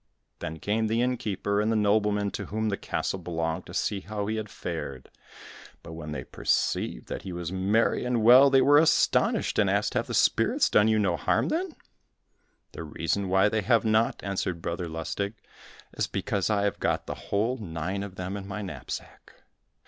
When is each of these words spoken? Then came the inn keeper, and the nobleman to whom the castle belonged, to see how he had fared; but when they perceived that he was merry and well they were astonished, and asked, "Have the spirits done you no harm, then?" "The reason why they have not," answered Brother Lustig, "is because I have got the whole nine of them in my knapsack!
Then 0.39 0.57
came 0.57 0.87
the 0.87 0.99
inn 1.03 1.15
keeper, 1.17 1.61
and 1.61 1.71
the 1.71 1.75
nobleman 1.75 2.31
to 2.31 2.45
whom 2.45 2.69
the 2.69 2.75
castle 2.75 3.19
belonged, 3.19 3.67
to 3.67 3.73
see 3.75 3.99
how 3.99 4.25
he 4.25 4.37
had 4.37 4.49
fared; 4.49 5.11
but 5.83 5.91
when 5.93 6.11
they 6.11 6.23
perceived 6.23 7.07
that 7.07 7.21
he 7.21 7.31
was 7.31 7.51
merry 7.51 8.03
and 8.03 8.23
well 8.23 8.49
they 8.49 8.61
were 8.63 8.79
astonished, 8.79 9.59
and 9.59 9.69
asked, 9.69 9.93
"Have 9.93 10.07
the 10.07 10.15
spirits 10.15 10.71
done 10.71 10.87
you 10.87 10.97
no 10.97 11.17
harm, 11.17 11.49
then?" 11.49 11.75
"The 12.71 12.81
reason 12.83 13.29
why 13.29 13.47
they 13.47 13.61
have 13.61 13.85
not," 13.85 14.23
answered 14.23 14.59
Brother 14.59 14.87
Lustig, 14.87 15.35
"is 15.93 16.07
because 16.07 16.49
I 16.49 16.63
have 16.63 16.79
got 16.79 17.05
the 17.05 17.13
whole 17.29 17.57
nine 17.57 18.01
of 18.01 18.15
them 18.15 18.35
in 18.35 18.47
my 18.47 18.63
knapsack! 18.63 19.33